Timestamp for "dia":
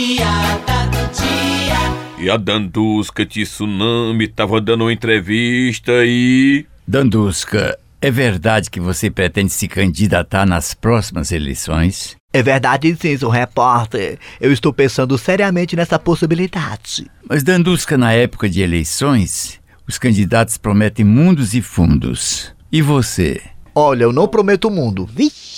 1.12-2.24